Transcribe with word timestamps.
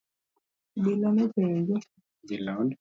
Obila 0.77 1.09
nopenje. 1.15 1.75